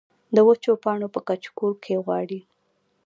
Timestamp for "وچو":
0.47-0.71